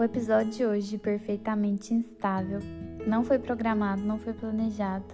[0.00, 2.58] O episódio de hoje, perfeitamente instável,
[3.06, 5.04] não foi programado, não foi planejado,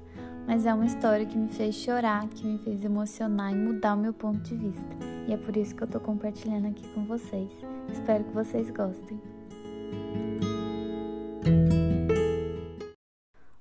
[0.46, 3.98] mas é uma história que me fez chorar, que me fez emocionar e mudar o
[3.98, 4.96] meu ponto de vista.
[5.26, 7.50] E é por isso que eu tô compartilhando aqui com vocês.
[7.92, 9.20] Espero que vocês gostem.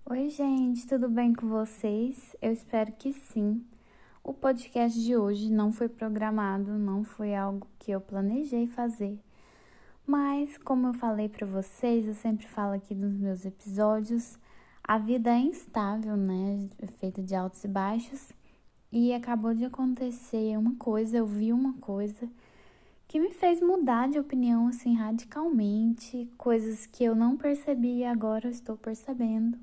[0.07, 2.35] Oi, gente, tudo bem com vocês?
[2.39, 3.65] Eu espero que sim.
[4.23, 9.19] O podcast de hoje não foi programado, não foi algo que eu planejei fazer
[10.05, 14.37] mas, como eu falei para vocês, eu sempre falo aqui nos meus episódios,
[14.83, 16.69] a vida é instável, né?
[16.79, 18.31] É feita de altos e baixos.
[18.91, 22.29] E acabou de acontecer uma coisa, eu vi uma coisa
[23.07, 28.47] que me fez mudar de opinião assim radicalmente, coisas que eu não percebi e agora
[28.47, 29.57] eu estou percebendo.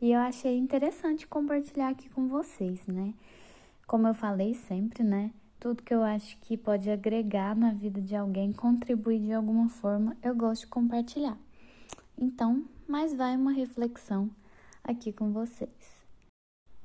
[0.00, 3.14] E eu achei interessante compartilhar aqui com vocês, né?
[3.86, 5.32] Como eu falei sempre, né?
[5.60, 10.16] Tudo que eu acho que pode agregar na vida de alguém, contribuir de alguma forma,
[10.22, 11.36] eu gosto de compartilhar.
[12.16, 14.30] Então, mais vai uma reflexão
[14.84, 15.98] aqui com vocês.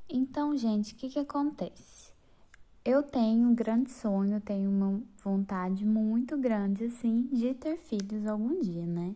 [0.09, 2.11] Então, gente, o que, que acontece?
[2.86, 8.59] Eu tenho um grande sonho, tenho uma vontade muito grande, assim, de ter filhos algum
[8.59, 9.16] dia, né?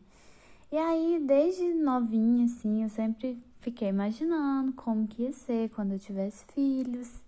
[0.71, 5.99] E aí, desde novinha, assim, eu sempre fiquei imaginando como que ia ser quando eu
[5.99, 7.26] tivesse filhos.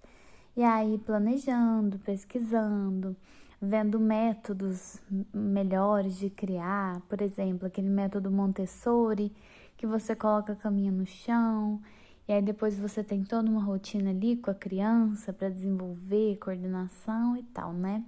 [0.59, 3.15] E aí, planejando, pesquisando,
[3.61, 4.99] vendo métodos
[5.33, 9.31] melhores de criar, por exemplo, aquele método Montessori,
[9.77, 11.81] que você coloca a caminha no chão,
[12.27, 17.37] e aí depois você tem toda uma rotina ali com a criança para desenvolver coordenação
[17.37, 18.03] e tal, né?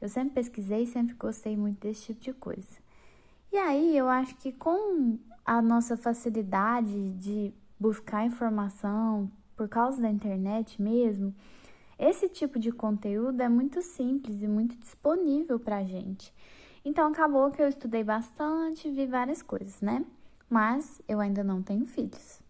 [0.00, 2.78] Eu sempre pesquisei, sempre gostei muito desse tipo de coisa.
[3.52, 10.08] E aí eu acho que com a nossa facilidade de buscar informação por causa da
[10.08, 11.34] internet mesmo,
[12.00, 16.32] esse tipo de conteúdo é muito simples e muito disponível para a gente.
[16.82, 20.02] Então acabou que eu estudei bastante, vi várias coisas, né?
[20.48, 22.40] Mas eu ainda não tenho filhos.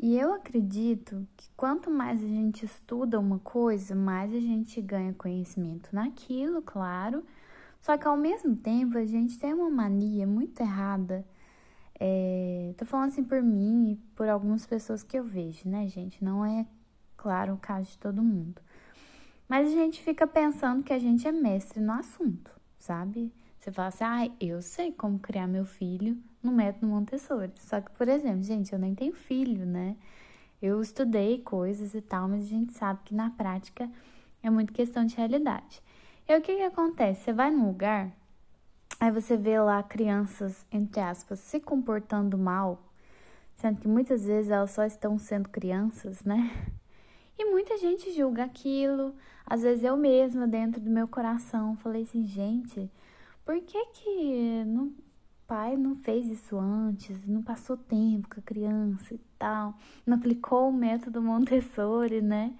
[0.00, 5.12] E eu acredito que quanto mais a gente estuda uma coisa, mais a gente ganha
[5.12, 7.22] conhecimento naquilo, claro.
[7.82, 11.22] Só que ao mesmo tempo a gente tem uma mania muito errada.
[12.00, 16.24] É, tô falando assim por mim e por algumas pessoas que eu vejo, né, gente?
[16.24, 16.66] Não é
[17.18, 18.62] claro, o caso de todo mundo.
[19.46, 23.30] Mas a gente fica pensando que a gente é mestre no assunto, sabe?
[23.58, 27.52] Você fala assim, ah, eu sei como criar meu filho no método Montessori.
[27.58, 29.96] Só que, por exemplo, gente, eu nem tenho filho, né?
[30.60, 33.90] Eu estudei coisas e tal, mas a gente sabe que na prática
[34.42, 35.82] é muito questão de realidade.
[36.28, 37.24] E o que que acontece?
[37.24, 38.12] Você vai num lugar,
[39.00, 42.82] aí você vê lá crianças, entre aspas, se comportando mal,
[43.56, 46.50] sendo que muitas vezes elas só estão sendo crianças, né?
[47.38, 49.14] E muita gente julga aquilo.
[49.46, 52.90] Às vezes eu mesma, dentro do meu coração, falei assim, gente,
[53.44, 54.92] por que que o
[55.46, 57.26] pai não fez isso antes?
[57.26, 59.74] Não passou tempo com a criança e tal?
[60.04, 62.52] Não aplicou o método Montessori, né?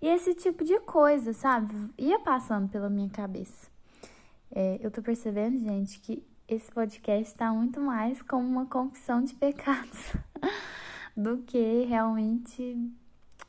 [0.00, 1.72] E esse tipo de coisa, sabe?
[1.98, 3.68] Ia passando pela minha cabeça.
[4.50, 9.34] É, eu tô percebendo, gente, que esse podcast está muito mais como uma confissão de
[9.34, 10.12] pecados
[11.16, 12.76] do que realmente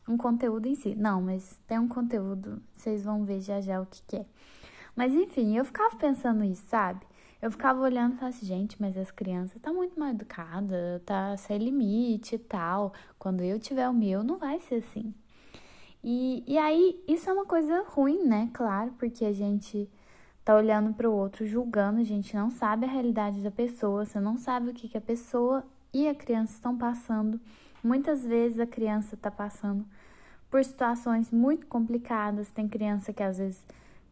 [0.07, 0.95] um conteúdo em si.
[0.95, 4.25] Não, mas tem um conteúdo, vocês vão ver já já o que, que é.
[4.95, 7.05] Mas enfim, eu ficava pensando isso, sabe?
[7.41, 11.35] Eu ficava olhando e falava assim, gente, mas as crianças tá muito mal educada, tá
[11.37, 12.93] sem limite e tal.
[13.19, 15.13] Quando eu tiver o meu, não vai ser assim.
[16.03, 18.49] E, e aí, isso é uma coisa ruim, né?
[18.53, 19.89] Claro, porque a gente
[20.43, 24.19] tá olhando para o outro, julgando, a gente não sabe a realidade da pessoa, você
[24.19, 27.39] não sabe o que, que a pessoa e a criança estão passando.
[27.83, 29.85] Muitas vezes a criança está passando
[30.49, 32.49] por situações muito complicadas.
[32.51, 33.63] Tem criança que às vezes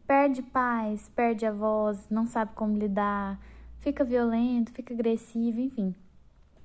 [0.06, 3.40] perde pais, perde avós, não sabe como lidar,
[3.80, 5.96] fica violento, fica agressivo, enfim.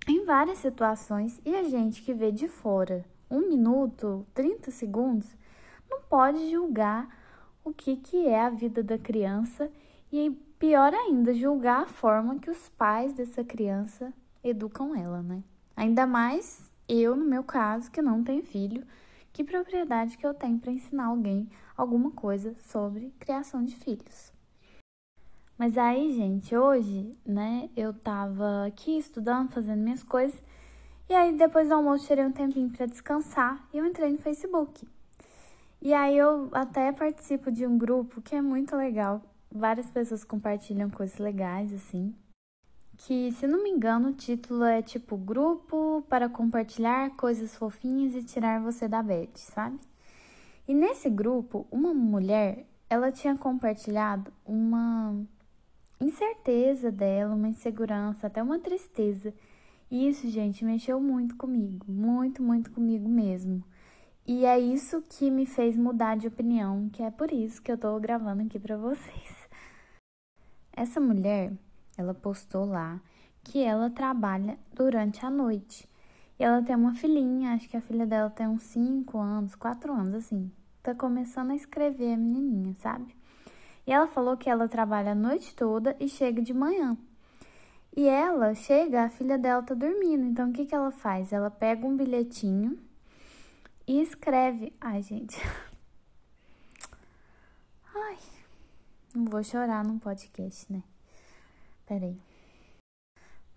[0.06, 5.26] Em várias situações, e a gente que vê de fora um minuto, 30 segundos,
[5.90, 7.08] não pode julgar
[7.64, 9.70] o que, que é a vida da criança
[10.10, 15.42] e, pior ainda, julgar a forma que os pais dessa criança educam ela, né?
[15.76, 18.86] Ainda mais eu, no meu caso, que não tenho filho,
[19.38, 24.32] que propriedade que eu tenho para ensinar alguém alguma coisa sobre criação de filhos?
[25.56, 30.42] Mas aí, gente, hoje, né, eu tava aqui estudando, fazendo minhas coisas,
[31.08, 34.88] e aí depois do almoço tirei um tempinho para descansar e eu entrei no Facebook.
[35.80, 39.22] E aí eu até participo de um grupo que é muito legal.
[39.52, 42.12] Várias pessoas compartilham coisas legais assim
[42.98, 48.24] que, se não me engano, o título é tipo Grupo para compartilhar coisas fofinhas e
[48.24, 49.78] tirar você da bed, sabe?
[50.66, 55.14] E nesse grupo, uma mulher, ela tinha compartilhado uma
[56.00, 59.32] incerteza dela, uma insegurança, até uma tristeza.
[59.90, 63.64] E isso, gente, mexeu muito comigo, muito, muito comigo mesmo.
[64.26, 67.78] E é isso que me fez mudar de opinião, que é por isso que eu
[67.78, 69.48] tô gravando aqui para vocês.
[70.72, 71.52] Essa mulher,
[71.98, 73.00] ela postou lá
[73.42, 75.88] que ela trabalha durante a noite.
[76.38, 79.92] E ela tem uma filhinha, acho que a filha dela tem uns 5 anos, 4
[79.92, 80.50] anos, assim.
[80.82, 83.16] Tá começando a escrever a menininha, sabe?
[83.84, 86.96] E ela falou que ela trabalha a noite toda e chega de manhã.
[87.96, 90.24] E ela chega, a filha dela tá dormindo.
[90.24, 91.32] Então o que, que ela faz?
[91.32, 92.78] Ela pega um bilhetinho
[93.86, 94.72] e escreve.
[94.80, 95.36] Ai, gente.
[97.92, 98.18] Ai,
[99.14, 100.82] não vou chorar num podcast, né?
[101.88, 102.16] Peraí.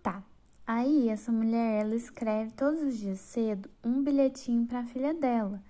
[0.02, 0.24] Tá.
[0.66, 5.62] Aí essa mulher, ela escreve todos os dias cedo um bilhetinho para a filha dela,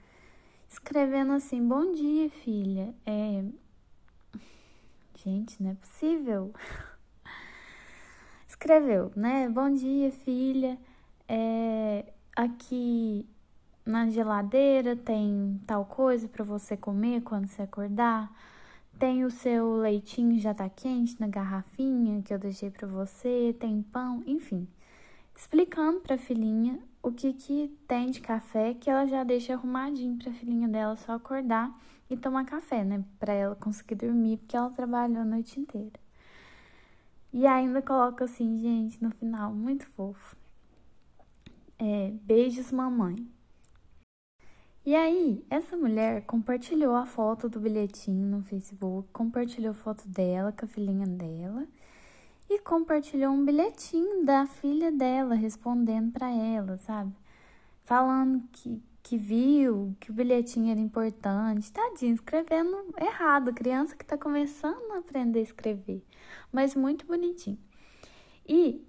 [0.69, 2.94] escrevendo assim: "Bom dia, filha.
[3.06, 3.44] É
[5.24, 6.52] Gente, não é possível.
[8.48, 9.48] Escreveu, né?
[9.50, 10.80] Bom dia, filha.
[11.28, 13.30] É, aqui
[13.86, 18.31] na geladeira tem tal coisa para você comer quando você acordar.
[19.01, 23.81] Tem o seu leitinho já tá quente na garrafinha que eu deixei para você, tem
[23.81, 24.68] pão, enfim.
[25.36, 30.19] Explicando para a filhinha o que que tem de café que ela já deixa arrumadinho
[30.19, 31.75] para a filhinha dela só acordar
[32.12, 36.00] e tomar café, né, para ela conseguir dormir, porque ela trabalhou a noite inteira.
[37.33, 40.38] E ainda coloca assim, gente, no final, muito fofo.
[41.80, 43.27] É, beijos, mamãe.
[44.83, 50.66] E aí, essa mulher compartilhou a foto do bilhetinho no Facebook, compartilhou foto dela com
[50.66, 51.68] a filhinha dela
[52.50, 57.13] e compartilhou um bilhetinho da filha dela respondendo para ela, sabe?
[57.83, 61.72] Falando que, que viu que o bilhetinho era importante.
[61.72, 66.04] Tadinho, escrevendo errado, criança que tá começando a aprender a escrever,
[66.51, 67.60] mas muito bonitinho.
[68.50, 68.84] E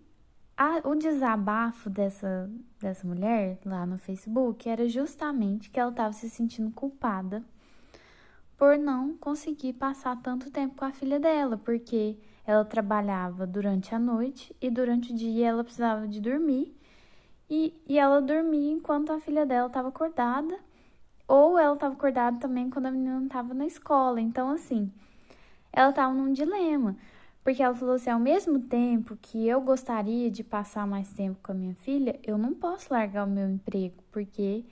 [0.56, 2.50] a, o desabafo dessa,
[2.81, 7.43] dessa mulher lá no Facebook era justamente que ela estava se sentindo culpada
[8.56, 12.16] por não conseguir passar tanto tempo com a filha dela, porque
[12.46, 16.72] ela trabalhava durante a noite e durante o dia ela precisava de dormir.
[17.50, 20.58] E, e ela dormia enquanto a filha dela estava acordada,
[21.26, 24.20] ou ela estava acordada também quando a menina estava na escola.
[24.20, 24.93] Então, assim,
[25.72, 26.96] ela estava num dilema.
[27.43, 31.53] Porque ela falou assim: ao mesmo tempo que eu gostaria de passar mais tempo com
[31.53, 34.65] a minha filha, eu não posso largar o meu emprego, porque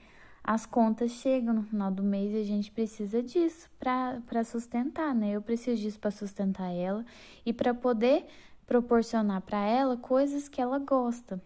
[0.43, 5.31] as contas chegam no final do mês e a gente precisa disso para sustentar, né?
[5.31, 7.05] Eu preciso disso para sustentar ela
[7.45, 8.25] e para poder
[8.65, 11.41] proporcionar para ela coisas que ela gosta.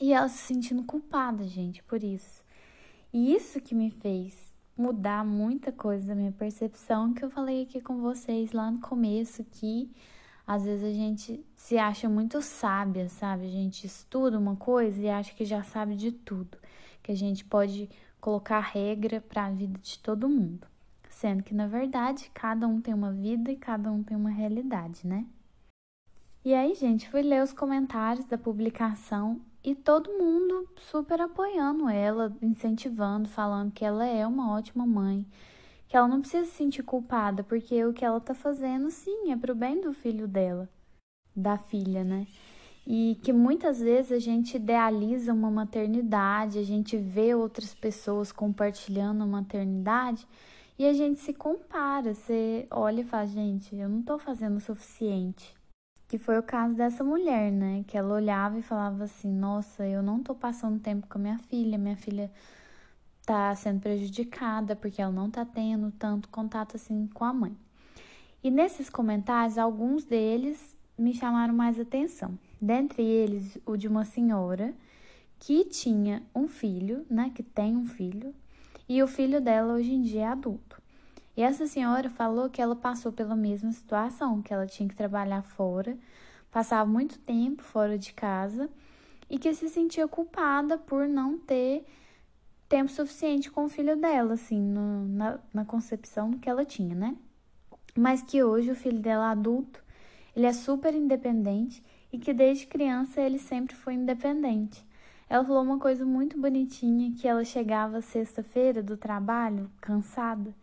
[0.00, 2.44] E ela se sentindo culpada, gente, por isso.
[3.12, 4.49] E isso que me fez
[4.80, 9.44] mudar muita coisa da minha percepção que eu falei aqui com vocês lá no começo
[9.44, 9.90] que
[10.46, 13.46] às vezes a gente se acha muito sábia, sabe?
[13.46, 16.56] A gente estuda uma coisa e acha que já sabe de tudo,
[17.02, 17.90] que a gente pode
[18.20, 20.66] colocar regra para a vida de todo mundo,
[21.10, 25.06] sendo que na verdade cada um tem uma vida e cada um tem uma realidade,
[25.06, 25.26] né?
[26.42, 32.34] E aí, gente, fui ler os comentários da publicação e todo mundo super apoiando ela,
[32.40, 35.26] incentivando, falando que ela é uma ótima mãe,
[35.86, 39.36] que ela não precisa se sentir culpada, porque o que ela tá fazendo, sim, é
[39.36, 40.68] pro bem do filho dela,
[41.36, 42.26] da filha, né?
[42.86, 49.22] E que muitas vezes a gente idealiza uma maternidade, a gente vê outras pessoas compartilhando
[49.22, 50.26] a maternidade
[50.78, 54.60] e a gente se compara, você olha e fala, gente, eu não tô fazendo o
[54.60, 55.59] suficiente
[56.10, 57.84] que foi o caso dessa mulher, né?
[57.86, 61.38] Que ela olhava e falava assim: Nossa, eu não tô passando tempo com a minha
[61.38, 62.28] filha, minha filha
[63.24, 67.56] tá sendo prejudicada porque ela não tá tendo tanto contato assim com a mãe.
[68.42, 72.36] E nesses comentários, alguns deles me chamaram mais atenção.
[72.60, 74.74] Dentre eles, o de uma senhora
[75.38, 77.30] que tinha um filho, né?
[77.32, 78.34] Que tem um filho,
[78.88, 80.79] e o filho dela hoje em dia é adulto.
[81.36, 85.42] E essa senhora falou que ela passou pela mesma situação, que ela tinha que trabalhar
[85.42, 85.96] fora,
[86.50, 88.68] passava muito tempo fora de casa
[89.28, 91.86] e que se sentia culpada por não ter
[92.68, 97.16] tempo suficiente com o filho dela, assim, no, na, na concepção que ela tinha, né?
[97.96, 99.82] Mas que hoje o filho dela adulto,
[100.34, 101.82] ele é super independente
[102.12, 104.84] e que desde criança ele sempre foi independente.
[105.28, 110.54] Ela falou uma coisa muito bonitinha que ela chegava sexta-feira do trabalho, cansada,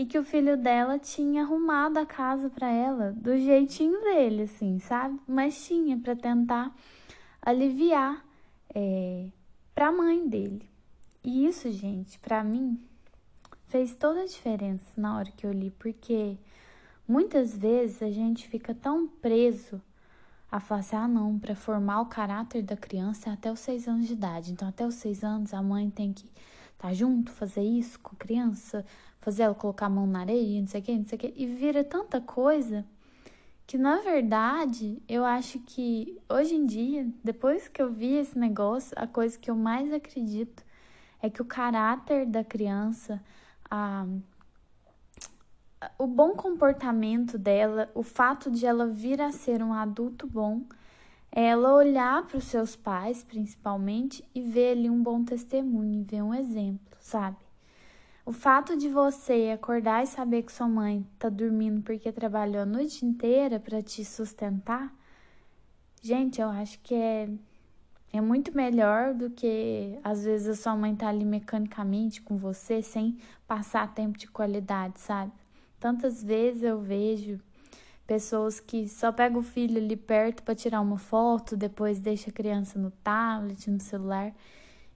[0.00, 4.78] e que o filho dela tinha arrumado a casa para ela do jeitinho dele, assim,
[4.80, 5.18] sabe?
[5.26, 6.74] Mas tinha para tentar
[7.42, 8.24] aliviar
[8.74, 9.26] é,
[9.74, 10.68] para a mãe dele.
[11.22, 12.80] E isso, gente, para mim
[13.68, 16.38] fez toda a diferença na hora que eu li, porque
[17.10, 19.82] Muitas vezes a gente fica tão preso
[20.48, 23.88] a falar assim, ah não, para formar o caráter da criança é até os seis
[23.88, 24.52] anos de idade.
[24.52, 28.14] Então, até os seis anos, a mãe tem que estar tá junto, fazer isso com
[28.14, 28.86] a criança,
[29.20, 31.34] fazer ela colocar a mão na areia, não sei o que, não sei o que.
[31.36, 32.84] E vira tanta coisa
[33.66, 38.92] que, na verdade, eu acho que hoje em dia, depois que eu vi esse negócio,
[38.96, 40.64] a coisa que eu mais acredito
[41.22, 43.22] é que o caráter da criança,
[43.70, 44.06] a
[45.98, 50.62] o bom comportamento dela, o fato de ela vir a ser um adulto bom,
[51.32, 56.22] é ela olhar para os seus pais, principalmente, e ver ali um bom testemunho, ver
[56.22, 57.38] um exemplo, sabe?
[58.30, 62.64] O fato de você acordar e saber que sua mãe tá dormindo porque trabalhou a
[62.64, 64.94] noite inteira para te sustentar,
[66.00, 67.28] gente, eu acho que é
[68.12, 72.80] é muito melhor do que às vezes a sua mãe tá ali mecanicamente com você
[72.80, 73.18] sem
[73.48, 75.32] passar tempo de qualidade, sabe?
[75.80, 77.40] Tantas vezes eu vejo
[78.06, 82.32] pessoas que só pegam o filho ali perto para tirar uma foto, depois deixa a
[82.32, 84.32] criança no tablet, no celular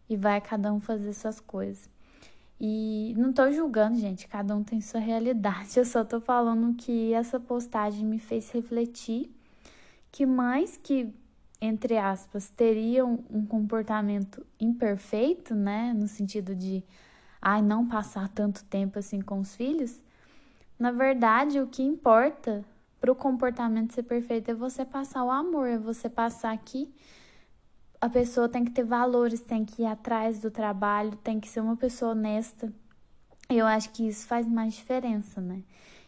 [0.08, 1.93] e vai cada um fazer suas coisas.
[2.60, 5.76] E não tô julgando, gente, cada um tem sua realidade.
[5.78, 9.30] Eu só tô falando que essa postagem me fez refletir
[10.10, 11.12] que mães que,
[11.60, 16.84] entre aspas, teriam um comportamento imperfeito, né, no sentido de
[17.42, 20.00] ai, não passar tanto tempo assim com os filhos,
[20.78, 22.64] na verdade, o que importa
[23.00, 26.92] para o comportamento ser perfeito é você passar o amor, é você passar que
[28.04, 31.60] a pessoa tem que ter valores, tem que ir atrás do trabalho, tem que ser
[31.60, 32.70] uma pessoa honesta.
[33.48, 35.62] Eu acho que isso faz mais diferença, né?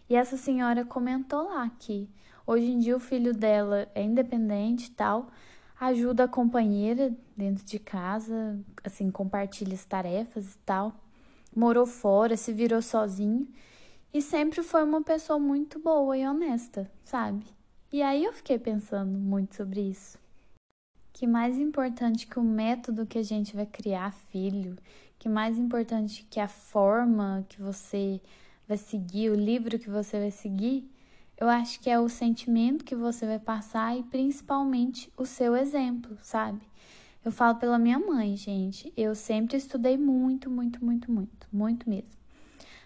[0.06, 2.06] E essa senhora comentou lá que
[2.46, 5.28] hoje em dia o filho dela é independente e tal,
[5.80, 10.92] ajuda a companheira dentro de casa, assim, compartilha as tarefas e tal.
[11.56, 13.48] Morou fora, se virou sozinho.
[14.12, 17.46] E sempre foi uma pessoa muito boa e honesta, sabe?
[17.90, 20.25] E aí eu fiquei pensando muito sobre isso.
[21.16, 24.76] Que mais importante que o método que a gente vai criar filho,
[25.18, 28.20] que mais importante que a forma que você
[28.68, 30.86] vai seguir, o livro que você vai seguir,
[31.38, 36.18] eu acho que é o sentimento que você vai passar e principalmente o seu exemplo,
[36.20, 36.60] sabe?
[37.24, 38.92] Eu falo pela minha mãe, gente.
[38.94, 42.10] Eu sempre estudei muito, muito, muito, muito, muito mesmo.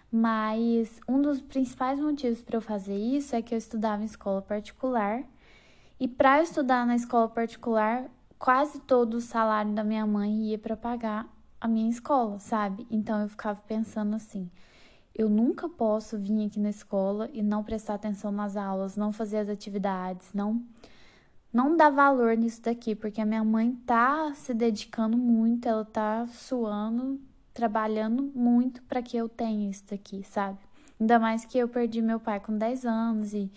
[0.09, 4.41] Mas um dos principais motivos para eu fazer isso é que eu estudava em escola
[4.41, 5.21] particular.
[5.99, 8.09] E para estudar na escola particular,
[8.41, 11.27] quase todo o salário da minha mãe ia para pagar
[11.59, 12.87] a minha escola, sabe?
[12.89, 14.49] Então eu ficava pensando assim:
[15.13, 19.37] eu nunca posso vir aqui na escola e não prestar atenção nas aulas, não fazer
[19.37, 20.59] as atividades, não
[21.53, 26.25] não dar valor nisso daqui, porque a minha mãe tá se dedicando muito, ela tá
[26.27, 27.21] suando
[27.53, 30.57] trabalhando muito para que eu tenha isso daqui, sabe?
[30.99, 33.51] Ainda mais que eu perdi meu pai com 10 anos e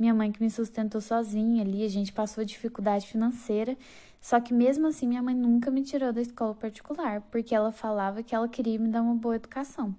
[0.00, 3.76] minha mãe que me sustentou sozinha ali, a gente passou dificuldade financeira.
[4.20, 8.22] Só que mesmo assim, minha mãe nunca me tirou da escola particular, porque ela falava
[8.22, 9.94] que ela queria me dar uma boa educação.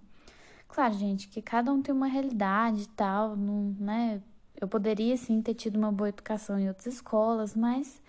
[0.68, 4.22] Claro, gente, que cada um tem uma realidade e tal, não, né?
[4.60, 8.02] Eu poderia sim ter tido uma boa educação em outras escolas, mas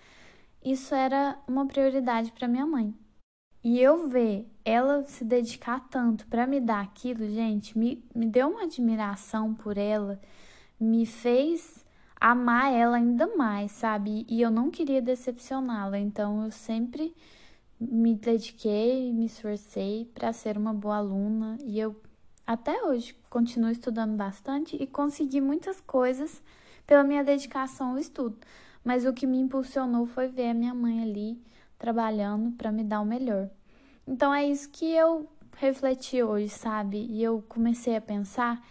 [0.63, 2.93] isso era uma prioridade para minha mãe.
[3.63, 8.49] E eu ver ela se dedicar tanto para me dar aquilo, gente, me, me deu
[8.49, 10.19] uma admiração por ela,
[10.79, 11.82] me fez
[12.23, 14.25] amar ela ainda mais, sabe?
[14.29, 17.13] E eu não queria decepcioná-la, então eu sempre
[17.77, 21.93] me dediquei, me esforcei para ser uma boa aluna e eu
[22.47, 26.41] até hoje continuo estudando bastante e consegui muitas coisas
[26.87, 28.37] pela minha dedicação ao estudo.
[28.85, 31.37] Mas o que me impulsionou foi ver a minha mãe ali
[31.77, 33.49] trabalhando para me dar o melhor.
[34.07, 35.27] Então é isso que eu
[35.57, 37.05] refleti hoje, sabe?
[37.09, 38.65] E eu comecei a pensar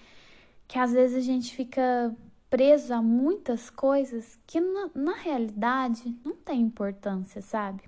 [0.66, 2.16] que às vezes a gente fica
[2.52, 7.82] preso a muitas coisas que na, na realidade não tem importância, sabe?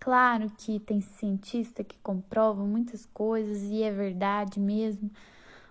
[0.00, 5.10] Claro que tem cientista que comprova muitas coisas e é verdade mesmo,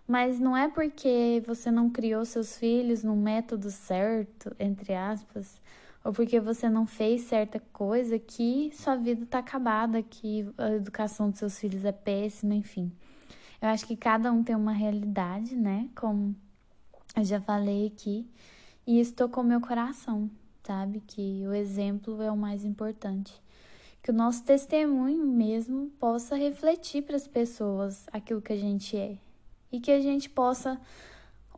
[0.07, 5.59] mas não é porque você não criou seus filhos no método certo, entre aspas,
[6.03, 11.31] ou porque você não fez certa coisa que sua vida tá acabada, que a educação
[11.31, 12.91] dos seus filhos é péssima, enfim.
[13.59, 15.89] Eu acho que cada um tem uma realidade, né?
[15.95, 16.35] Como
[17.15, 18.27] eu já falei aqui,
[18.85, 20.29] e isso tocou meu coração,
[20.63, 21.01] sabe?
[21.07, 23.33] Que o exemplo é o mais importante.
[24.03, 29.17] Que o nosso testemunho mesmo possa refletir para as pessoas aquilo que a gente é
[29.71, 30.79] e que a gente possa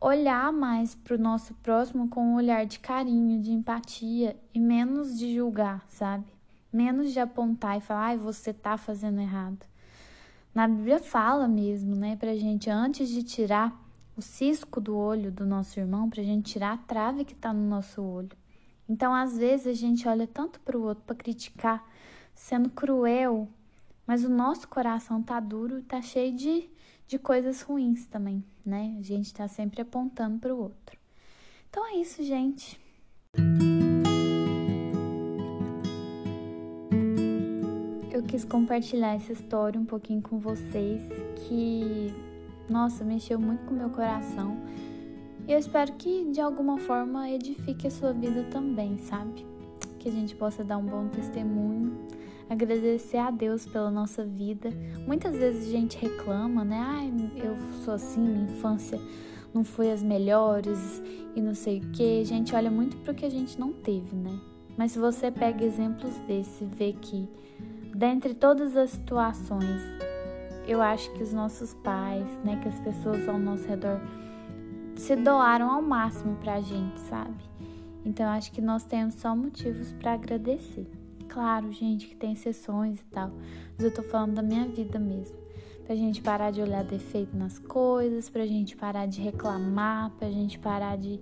[0.00, 5.18] olhar mais para o nosso próximo com um olhar de carinho, de empatia e menos
[5.18, 6.26] de julgar, sabe?
[6.72, 9.66] Menos de apontar e falar, ai, você tá fazendo errado.
[10.54, 13.76] Na Bíblia fala mesmo, né, pra gente, antes de tirar
[14.18, 17.52] o cisco do olho do nosso irmão, para a gente tirar a trave que está
[17.52, 18.36] no nosso olho.
[18.88, 21.88] Então, às vezes, a gente olha tanto para o outro para criticar,
[22.34, 23.48] sendo cruel,
[24.04, 26.68] mas o nosso coração tá duro, tá cheio de,
[27.06, 28.96] de coisas ruins também, né?
[28.98, 30.98] A gente tá sempre apontando para o outro.
[31.70, 32.80] Então é isso, gente.
[38.10, 41.02] Eu quis compartilhar essa história um pouquinho com vocês
[41.36, 42.12] que,
[42.68, 44.58] nossa, mexeu muito com o meu coração.
[45.46, 49.46] E eu espero que de alguma forma edifique a sua vida também, sabe?
[49.98, 51.98] Que a gente possa dar um bom testemunho,
[52.48, 54.70] agradecer a Deus pela nossa vida.
[55.06, 56.78] Muitas vezes a gente reclama, né?
[56.78, 59.00] Ai, eu sou assim, minha infância
[59.54, 61.02] não foi as melhores
[61.34, 62.20] e não sei o que.
[62.20, 64.38] A gente olha muito para o que a gente não teve, né?
[64.76, 67.28] Mas se você pega exemplos desse, vê que
[67.94, 69.82] dentre todas as situações,
[70.68, 73.98] eu acho que os nossos pais, né, que as pessoas ao nosso redor
[74.94, 77.42] se doaram ao máximo pra gente, sabe?
[78.04, 80.86] Então acho que nós temos só motivos para agradecer.
[81.28, 83.30] Claro, gente, que tem exceções e tal,
[83.76, 85.48] mas eu tô falando da minha vida mesmo
[85.88, 90.58] pra gente parar de olhar defeito nas coisas, pra gente parar de reclamar, pra gente
[90.58, 91.18] parar de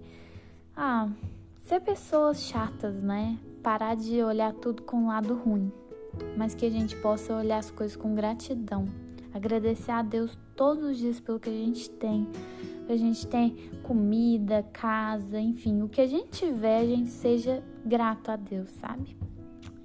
[0.77, 1.09] ah,
[1.63, 3.39] ser pessoas chatas, né?
[3.63, 5.73] Parar de olhar tudo com o lado ruim,
[6.37, 8.89] mas que a gente possa olhar as coisas com gratidão,
[9.37, 12.27] agradecer a Deus todos os dias pelo que a gente tem.
[12.89, 18.31] A gente tem comida, casa, enfim, o que a gente tiver, a gente seja grato
[18.31, 19.17] a Deus, sabe?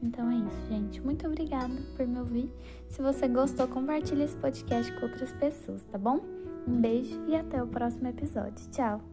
[0.03, 1.01] Então é isso, gente.
[1.01, 2.51] Muito obrigada por me ouvir.
[2.87, 6.19] Se você gostou, compartilhe esse podcast com outras pessoas, tá bom?
[6.67, 8.69] Um beijo e até o próximo episódio.
[8.71, 9.10] Tchau!